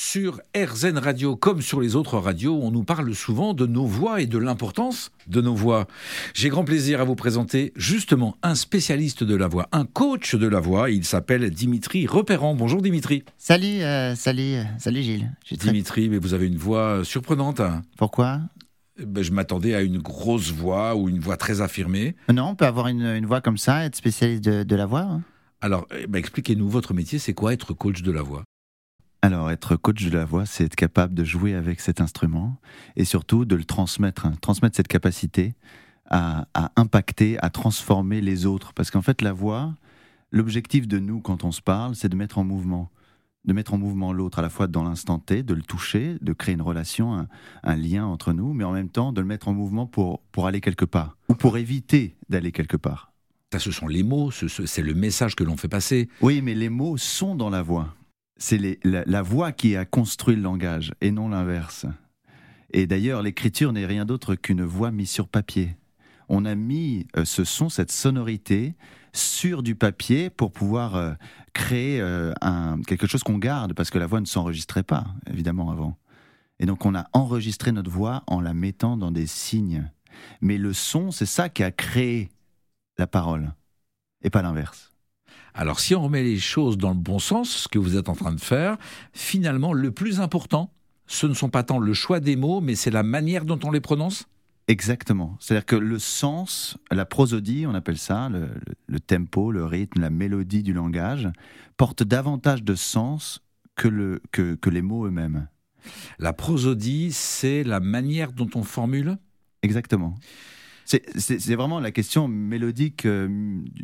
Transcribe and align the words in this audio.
Sur 0.00 0.40
RZN 0.56 0.96
Radio, 0.96 1.34
comme 1.34 1.60
sur 1.60 1.80
les 1.80 1.96
autres 1.96 2.18
radios, 2.18 2.56
on 2.62 2.70
nous 2.70 2.84
parle 2.84 3.12
souvent 3.16 3.52
de 3.52 3.66
nos 3.66 3.84
voix 3.84 4.22
et 4.22 4.26
de 4.26 4.38
l'importance 4.38 5.10
de 5.26 5.40
nos 5.40 5.56
voix. 5.56 5.88
J'ai 6.34 6.50
grand 6.50 6.62
plaisir 6.62 7.00
à 7.00 7.04
vous 7.04 7.16
présenter 7.16 7.72
justement 7.74 8.36
un 8.44 8.54
spécialiste 8.54 9.24
de 9.24 9.34
la 9.34 9.48
voix, 9.48 9.68
un 9.72 9.84
coach 9.84 10.36
de 10.36 10.46
la 10.46 10.60
voix. 10.60 10.88
Il 10.88 11.04
s'appelle 11.04 11.50
Dimitri 11.50 12.06
Repérant. 12.06 12.54
Bonjour 12.54 12.80
Dimitri. 12.80 13.24
Salut, 13.38 13.82
euh, 13.82 14.14
salut, 14.14 14.54
euh, 14.54 14.62
salut 14.78 15.02
Gilles. 15.02 15.32
Dimitri, 15.50 16.08
mais 16.08 16.18
vous 16.18 16.32
avez 16.32 16.46
une 16.46 16.58
voix 16.58 17.00
surprenante. 17.02 17.60
Pourquoi? 17.96 18.42
Ben, 19.04 19.24
je 19.24 19.32
m'attendais 19.32 19.74
à 19.74 19.82
une 19.82 19.98
grosse 19.98 20.52
voix 20.52 20.94
ou 20.94 21.08
une 21.08 21.18
voix 21.18 21.36
très 21.36 21.60
affirmée. 21.60 22.14
Non, 22.32 22.50
on 22.50 22.54
peut 22.54 22.66
avoir 22.66 22.86
une, 22.86 23.26
voix 23.26 23.40
comme 23.40 23.58
ça, 23.58 23.84
être 23.84 23.96
spécialiste 23.96 24.44
de, 24.44 24.76
la 24.76 24.86
voix. 24.86 25.00
Hein. 25.00 25.22
Alors, 25.60 25.88
eh 25.90 26.06
ben, 26.06 26.20
expliquez-nous 26.20 26.68
votre 26.68 26.94
métier, 26.94 27.18
c'est 27.18 27.34
quoi 27.34 27.52
être 27.52 27.74
coach 27.74 28.02
de 28.02 28.12
la 28.12 28.22
voix? 28.22 28.44
Alors, 29.20 29.50
être 29.50 29.74
coach 29.76 30.04
de 30.04 30.16
la 30.16 30.24
voix, 30.24 30.46
c'est 30.46 30.64
être 30.64 30.76
capable 30.76 31.12
de 31.14 31.24
jouer 31.24 31.54
avec 31.54 31.80
cet 31.80 32.00
instrument 32.00 32.60
et 32.94 33.04
surtout 33.04 33.44
de 33.44 33.56
le 33.56 33.64
transmettre, 33.64 34.26
hein. 34.26 34.34
transmettre 34.40 34.76
cette 34.76 34.88
capacité 34.88 35.54
à, 36.08 36.46
impacter, 36.76 37.36
à 37.42 37.50
transformer 37.50 38.20
les 38.20 38.46
autres. 38.46 38.72
Parce 38.72 38.90
qu'en 38.90 39.02
fait, 39.02 39.20
la 39.20 39.32
voix, 39.32 39.74
l'objectif 40.30 40.86
de 40.86 40.98
nous 40.98 41.20
quand 41.20 41.44
on 41.44 41.52
se 41.52 41.60
parle, 41.60 41.96
c'est 41.96 42.08
de 42.08 42.16
mettre 42.16 42.38
en 42.38 42.44
mouvement, 42.44 42.90
de 43.44 43.52
mettre 43.52 43.74
en 43.74 43.78
mouvement 43.78 44.12
l'autre 44.12 44.38
à 44.38 44.42
la 44.42 44.50
fois 44.50 44.68
dans 44.68 44.84
l'instant 44.84 45.18
T, 45.18 45.42
de 45.42 45.52
le 45.52 45.62
toucher, 45.62 46.16
de 46.20 46.32
créer 46.32 46.54
une 46.54 46.62
relation, 46.62 47.26
un, 47.64 47.76
lien 47.76 48.06
entre 48.06 48.32
nous, 48.32 48.52
mais 48.54 48.64
en 48.64 48.72
même 48.72 48.88
temps 48.88 49.12
de 49.12 49.20
le 49.20 49.26
mettre 49.26 49.48
en 49.48 49.52
mouvement 49.52 49.86
pour, 49.86 50.22
pour 50.32 50.46
aller 50.46 50.60
quelque 50.60 50.84
part 50.84 51.16
ou 51.28 51.34
pour 51.34 51.58
éviter 51.58 52.16
d'aller 52.28 52.52
quelque 52.52 52.76
part. 52.76 53.12
Ça, 53.52 53.58
ce 53.58 53.72
sont 53.72 53.88
les 53.88 54.02
mots, 54.02 54.30
c'est 54.30 54.82
le 54.82 54.94
message 54.94 55.34
que 55.34 55.42
l'on 55.42 55.56
fait 55.56 55.68
passer. 55.68 56.08
Oui, 56.20 56.40
mais 56.42 56.54
les 56.54 56.68
mots 56.68 56.98
sont 56.98 57.34
dans 57.34 57.50
la 57.50 57.62
voix 57.62 57.94
c'est 58.38 58.78
la, 58.84 59.22
voix 59.22 59.52
qui 59.52 59.76
a 59.76 59.84
construit 59.84 60.36
le 60.36 60.42
langage 60.42 60.94
et 61.00 61.10
non 61.10 61.28
l'inverse. 61.28 61.86
Et 62.72 62.86
d'ailleurs, 62.86 63.22
l'écriture 63.22 63.72
n'est 63.72 63.86
rien 63.86 64.04
d'autre 64.04 64.36
qu'une 64.36 64.62
voix 64.62 64.90
mise 64.90 65.10
sur 65.10 65.28
papier. 65.28 65.76
On 66.28 66.44
a 66.44 66.54
mis 66.54 67.06
euh, 67.16 67.24
ce 67.24 67.44
son, 67.44 67.68
cette 67.68 67.90
sonorité 67.90 68.74
sur 69.12 69.62
du 69.62 69.74
papier 69.74 70.30
pour 70.30 70.52
pouvoir 70.52 70.94
euh, 70.94 71.14
créer 71.52 72.00
euh, 72.00 72.32
quelque 72.86 73.06
chose 73.06 73.22
qu'on 73.22 73.38
garde, 73.38 73.72
parce 73.72 73.90
que 73.90 73.98
la 73.98 74.06
voix 74.06 74.20
ne 74.20 74.26
s'enregistrait 74.26 74.82
pas, 74.82 75.06
évidemment, 75.26 75.70
avant. 75.70 75.98
Et 76.60 76.66
donc 76.66 76.84
on 76.84 76.94
a 76.94 77.06
enregistré 77.12 77.72
notre 77.72 77.90
voix 77.90 78.22
en 78.26 78.40
la 78.40 78.54
mettant 78.54 78.96
dans 78.96 79.10
des 79.10 79.26
signes. 79.26 79.90
Mais 80.40 80.58
le 80.58 80.72
son, 80.72 81.10
c'est 81.10 81.26
ça 81.26 81.48
qui 81.48 81.62
a 81.62 81.70
créé 81.70 82.30
la 82.98 83.06
parole, 83.06 83.52
et 84.22 84.30
pas 84.30 84.42
l'inverse. 84.42 84.92
Alors 85.54 85.80
si 85.80 85.94
on 85.94 86.02
remet 86.02 86.22
les 86.22 86.38
choses 86.38 86.78
dans 86.78 86.90
le 86.90 86.96
bon 86.96 87.18
sens, 87.18 87.50
ce 87.50 87.68
que 87.68 87.78
vous 87.78 87.96
êtes 87.96 88.08
en 88.08 88.14
train 88.14 88.32
de 88.32 88.40
faire, 88.40 88.76
finalement, 89.12 89.72
le 89.72 89.90
plus 89.90 90.20
important, 90.20 90.70
ce 91.06 91.26
ne 91.26 91.34
sont 91.34 91.48
pas 91.48 91.62
tant 91.62 91.78
le 91.78 91.94
choix 91.94 92.20
des 92.20 92.36
mots, 92.36 92.60
mais 92.60 92.74
c'est 92.74 92.90
la 92.90 93.02
manière 93.02 93.44
dont 93.44 93.58
on 93.64 93.70
les 93.70 93.80
prononce? 93.80 94.26
Exactement. 94.68 95.36
C'est-à-dire 95.40 95.64
que 95.64 95.76
le 95.76 95.98
sens, 95.98 96.76
la 96.90 97.06
prosodie, 97.06 97.64
on 97.66 97.74
appelle 97.74 97.96
ça, 97.96 98.28
le, 98.28 99.00
tempo, 99.00 99.50
le 99.50 99.64
rythme, 99.64 100.00
la 100.00 100.10
mélodie 100.10 100.62
du 100.62 100.74
langage, 100.74 101.28
porte 101.78 102.02
davantage 102.02 102.62
de 102.62 102.74
sens 102.74 103.40
que, 103.76 103.88
le, 103.88 104.20
que 104.30 104.70
les 104.70 104.82
mots 104.82 105.06
eux-mêmes. 105.06 105.48
La 106.18 106.32
prosodie, 106.32 107.12
c'est 107.12 107.64
la 107.64 107.80
manière 107.80 108.32
dont 108.32 108.50
on 108.54 108.62
formule? 108.62 109.16
Exactement. 109.62 110.14
C'est 110.88 111.54
vraiment 111.54 111.80
la 111.80 111.90
question 111.90 112.28
mélodique 112.28 113.04
euh, 113.04 113.28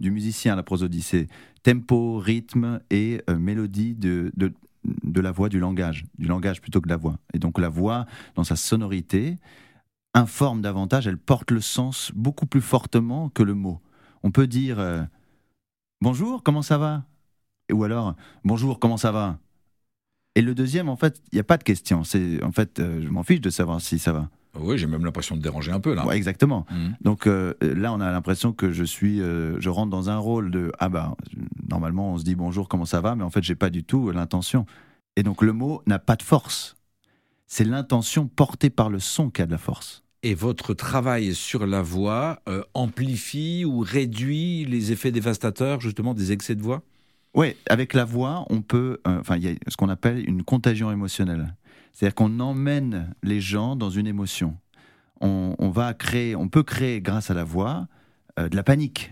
du 0.00 0.10
musicien, 0.10 0.56
la 0.56 0.64
prosodie. 0.64 1.02
C'est 1.02 1.28
tempo, 1.62 2.18
rythme 2.18 2.80
et 2.90 3.22
euh, 3.30 3.38
mélodie 3.38 3.94
de, 3.94 4.32
de, 4.34 5.20
la 5.20 5.30
voix, 5.30 5.48
du 5.48 5.60
langage. 5.60 6.06
Du 6.18 6.26
langage 6.26 6.60
plutôt 6.60 6.80
que 6.80 6.86
de 6.86 6.92
la 6.92 6.96
voix. 6.96 7.20
Et 7.34 7.38
donc 7.38 7.60
la 7.60 7.68
voix, 7.68 8.06
dans 8.34 8.42
sa 8.42 8.56
sonorité, 8.56 9.36
informe 10.12 10.60
davantage, 10.60 11.06
elle 11.06 11.18
porte 11.18 11.52
le 11.52 11.60
sens 11.60 12.10
beaucoup 12.16 12.46
plus 12.46 12.60
fortement 12.60 13.28
que 13.28 13.44
le 13.44 13.54
mot. 13.54 13.80
On 14.24 14.32
peut 14.32 14.48
dire 14.48 14.80
euh, 14.80 15.02
Bonjour, 16.00 16.42
comment 16.42 16.62
ça 16.62 16.78
va? 16.78 17.04
Ou 17.72 17.84
alors 17.84 18.16
Bonjour, 18.42 18.80
comment 18.80 18.96
ça 18.96 19.12
va? 19.12 19.38
Et 20.34 20.42
le 20.42 20.52
deuxième, 20.52 20.88
en 20.88 20.96
fait, 20.96 21.22
il 21.30 21.36
n'y 21.36 21.40
a 21.40 21.44
pas 21.44 21.58
de 21.58 21.64
question. 21.64 22.02
C'est 22.02 22.42
En 22.42 22.50
fait, 22.50 22.80
je 22.80 23.08
m'en 23.08 23.22
fiche 23.22 23.40
de 23.40 23.50
savoir 23.50 23.80
si 23.80 24.00
ça 24.00 24.12
va. 24.12 24.28
Oui, 24.54 24.78
j'ai 24.78 24.86
même 24.86 25.04
l'impression 25.04 25.36
de 25.36 25.42
déranger 25.42 25.72
un 25.72 25.80
peu 25.80 25.94
là. 25.94 26.04
exactement. 26.12 26.66
Mmh. 26.70 26.88
Donc 27.00 27.26
euh, 27.26 27.54
là, 27.60 27.92
on 27.92 28.00
a 28.00 28.10
l'impression 28.10 28.52
que 28.52 28.72
je 28.72 28.84
suis, 28.84 29.20
euh, 29.20 29.60
je 29.60 29.68
rentre 29.68 29.90
dans 29.90 30.10
un 30.10 30.18
rôle 30.18 30.50
de 30.50 30.72
ah 30.78 30.88
bah 30.88 31.16
normalement 31.68 32.12
on 32.12 32.18
se 32.18 32.24
dit 32.24 32.34
bonjour, 32.34 32.68
comment 32.68 32.84
ça 32.84 33.00
va, 33.00 33.14
mais 33.14 33.24
en 33.24 33.30
fait 33.30 33.42
j'ai 33.42 33.54
pas 33.54 33.70
du 33.70 33.84
tout 33.84 34.10
l'intention. 34.10 34.66
Et 35.16 35.22
donc 35.22 35.42
le 35.42 35.52
mot 35.52 35.82
n'a 35.86 35.98
pas 35.98 36.16
de 36.16 36.22
force. 36.22 36.76
C'est 37.46 37.64
l'intention 37.64 38.26
portée 38.26 38.70
par 38.70 38.90
le 38.90 38.98
son 38.98 39.30
qui 39.30 39.42
a 39.42 39.46
de 39.46 39.52
la 39.52 39.58
force. 39.58 40.04
Et 40.22 40.34
votre 40.34 40.74
travail 40.74 41.34
sur 41.34 41.66
la 41.66 41.80
voix 41.80 42.40
euh, 42.48 42.62
amplifie 42.74 43.64
ou 43.64 43.80
réduit 43.80 44.64
les 44.64 44.92
effets 44.92 45.12
dévastateurs 45.12 45.80
justement 45.80 46.12
des 46.14 46.32
excès 46.32 46.56
de 46.56 46.62
voix? 46.62 46.82
Oui, 47.34 47.54
avec 47.68 47.94
la 47.94 48.04
voix, 48.04 48.44
on 48.50 48.62
peut, 48.62 49.00
enfin 49.04 49.36
il 49.36 49.44
y 49.44 49.48
a 49.48 49.54
ce 49.68 49.76
qu'on 49.76 49.88
appelle 49.88 50.28
une 50.28 50.42
contagion 50.42 50.90
émotionnelle. 50.90 51.54
C'est-à-dire 51.92 52.14
qu'on 52.14 52.40
emmène 52.40 53.14
les 53.22 53.40
gens 53.40 53.76
dans 53.76 53.90
une 53.90 54.06
émotion. 54.06 54.56
On, 55.20 55.70
va 55.70 55.94
créer, 55.94 56.36
on 56.36 56.48
peut 56.48 56.62
créer 56.62 57.00
grâce 57.00 57.30
à 57.30 57.34
la 57.34 57.42
voix 57.42 57.88
euh, 58.38 58.48
de 58.48 58.54
la 58.54 58.62
panique, 58.62 59.10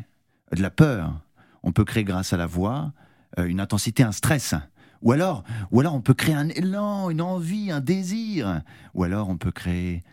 de 0.55 0.63
la 0.63 0.71
peur. 0.71 1.21
On 1.65 1.73
peut 1.73 1.85
créer 1.85 2.05
grâce 2.05 2.33
à 2.33 2.37
la 2.37 2.47
voix 2.47 2.93
euh, 3.39 3.47
une 3.47 3.59
intensité, 3.59 4.05
un 4.05 4.13
stress. 4.13 4.55
Ou 5.03 5.11
alors, 5.13 5.43
ou 5.73 5.81
alors 5.81 5.95
on 5.95 6.01
peut 6.01 6.15
créer 6.15 6.35
un 6.35 6.49
élan, 6.49 7.11
une 7.11 7.21
envie, 7.21 7.73
un 7.73 7.81
désir. 7.81 8.63
Ou 8.95 9.03
alors 9.03 9.29
on 9.29 9.37
peut 9.37 9.51
créer 9.51 10.05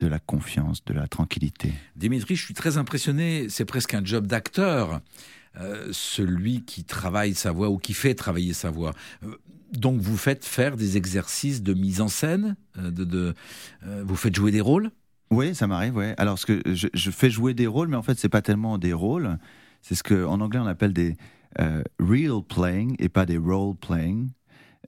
de 0.00 0.06
la 0.06 0.18
confiance, 0.18 0.84
de 0.84 0.94
la 0.94 1.08
tranquillité. 1.08 1.72
Dimitri, 1.96 2.36
je 2.36 2.44
suis 2.44 2.54
très 2.54 2.76
impressionné. 2.76 3.48
C'est 3.48 3.64
presque 3.64 3.94
un 3.94 4.04
job 4.04 4.26
d'acteur. 4.26 5.00
Euh, 5.56 5.88
celui 5.90 6.64
qui 6.64 6.84
travaille 6.84 7.34
sa 7.34 7.50
voix 7.50 7.70
ou 7.70 7.78
qui 7.78 7.92
fait 7.92 8.14
travailler 8.14 8.52
sa 8.52 8.70
voix. 8.70 8.92
Donc 9.72 10.00
vous 10.00 10.16
faites 10.16 10.44
faire 10.44 10.76
des 10.76 10.96
exercices 10.96 11.62
de 11.62 11.74
mise 11.74 12.00
en 12.00 12.08
scène, 12.08 12.56
euh, 12.78 12.90
de, 12.90 13.34
vous 14.02 14.16
faites 14.16 14.34
jouer 14.34 14.50
des 14.50 14.60
rôles? 14.60 14.90
Oui, 15.30 15.54
ça 15.54 15.66
m'arrive. 15.66 15.96
Ouais. 15.96 16.14
Alors 16.18 16.38
ce 16.38 16.46
que 16.46 16.60
je, 16.74 17.10
fais 17.10 17.30
jouer 17.30 17.54
des 17.54 17.66
rôles, 17.66 17.88
mais 17.88 17.96
en 17.96 18.02
fait 18.02 18.18
c'est 18.18 18.28
pas 18.28 18.42
tellement 18.42 18.78
des 18.78 18.92
rôles. 18.92 19.38
C'est 19.82 19.94
ce 19.94 20.02
que 20.02 20.24
en 20.24 20.40
anglais 20.40 20.60
on 20.60 20.66
appelle 20.66 20.92
des 20.92 21.16
real 21.98 22.42
playing 22.48 22.96
et 22.98 23.08
pas 23.08 23.26
des 23.26 23.38
role 23.38 23.76
playing. 23.76 24.30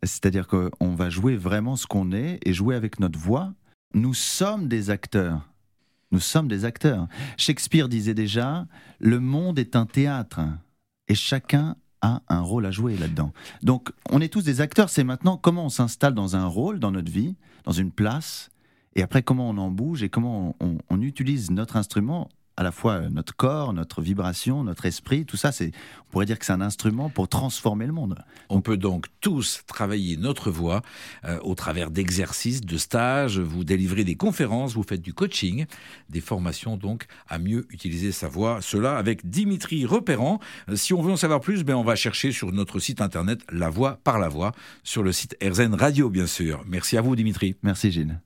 C'est-à-dire 0.03 0.49
qu'on 0.49 0.95
va 0.95 1.11
jouer 1.11 1.37
vraiment 1.37 1.77
ce 1.77 1.87
qu'on 1.87 2.13
est 2.13 2.41
et 2.45 2.53
jouer 2.53 2.75
avec 2.75 2.99
notre 2.99 3.19
voix. 3.19 3.55
Nous 3.95 4.15
sommes 4.15 4.69
des 4.69 4.91
acteurs. 4.91 5.49
Nous 6.11 6.21
sommes 6.21 6.49
des 6.49 6.65
acteurs. 6.65 7.09
Shakespeare 7.37 7.89
disait 7.89 8.15
déjà, 8.15 8.67
le 9.01 9.21
monde 9.21 9.59
est 9.59 9.77
un 9.77 9.87
théâtre 9.87 10.41
et 11.09 11.15
chacun 11.15 11.77
a 12.03 12.23
un 12.29 12.41
rôle 12.41 12.67
à 12.67 12.71
jouer 12.71 12.97
là-dedans. 12.97 13.33
Donc 13.63 13.93
on 14.11 14.21
est 14.21 14.29
tous 14.29 14.43
des 14.45 14.61
acteurs, 14.61 14.91
c'est 14.91 15.05
maintenant 15.05 15.37
comment 15.37 15.67
on 15.67 15.71
s'installe 15.71 16.15
dans 16.15 16.37
un 16.37 16.47
rôle 16.47 16.79
dans 16.79 16.91
notre 16.91 17.11
vie, 17.11 17.37
dans 17.65 17.73
une 17.73 17.91
place, 17.91 18.51
et 18.95 19.03
après 19.03 19.23
comment 19.23 19.49
on 19.49 19.57
en 19.59 19.71
bouge 19.71 20.03
et 20.03 20.09
comment 20.09 20.57
on, 20.61 21.01
utilise 21.01 21.51
notre 21.51 21.77
instrument 21.77 22.29
à 22.63 22.65
la 22.65 22.71
fois 22.71 23.01
notre 23.11 23.35
corps, 23.35 23.73
notre 23.73 24.03
vibration, 24.03 24.63
notre 24.63 24.87
esprit, 24.87 25.27
tout 25.27 25.37
ça, 25.37 25.51
c'est, 25.51 25.73
on 26.07 26.13
pourrait 26.13 26.27
dire 26.27 26.39
que 26.39 26.47
c'est 26.47 26.53
un 26.53 26.61
instrument 26.61 27.11
pour 27.11 27.27
transformer 27.27 27.87
le 27.87 27.93
monde. 27.93 28.25
On 28.51 28.61
peut 28.61 28.77
donc 28.77 29.07
tous 29.21 29.63
travailler 29.67 30.17
notre 30.17 30.53
voix 30.53 30.83
euh, 31.25 31.41
au 31.43 31.57
travers 31.57 31.91
d'exercices, 31.91 32.61
de 32.61 32.77
stages, 32.77 33.41
vous 33.41 33.65
délivrez 33.65 34.05
des 34.05 34.15
conférences, 34.15 34.75
vous 34.75 34.85
faites 34.85 35.03
du 35.03 35.13
coaching, 35.13 35.67
des 36.09 36.21
formations 36.21 36.77
donc 36.77 37.07
à 37.29 37.41
mieux 37.41 37.67
utiliser 37.71 38.13
sa 38.13 38.29
voix. 38.29 38.61
Cela 38.63 38.97
avec 38.97 39.29
Dimitri 39.29 39.85
Repérant. 39.85 40.39
Euh, 40.69 40.77
si 40.77 40.95
on 40.95 41.03
veut 41.03 41.13
en 41.13 41.17
savoir 41.17 41.41
plus, 41.41 41.65
ben 41.65 41.75
on 41.75 41.83
va 41.83 41.97
chercher 41.97 42.31
sur 42.31 42.53
notre 42.53 42.79
site 42.79 43.01
internet 43.01 43.41
La 43.51 43.71
Voix 43.71 43.99
par 44.05 44.21
la 44.21 44.29
Voix, 44.29 44.53
sur 44.85 45.03
le 45.03 45.11
site 45.11 45.37
RZN 45.43 45.75
Radio 45.75 46.11
bien 46.11 46.29
sûr. 46.29 46.63
Merci 46.69 46.97
à 46.97 47.01
vous 47.01 47.17
Dimitri. 47.17 47.57
Merci 47.65 47.91
Gilles. 47.91 48.21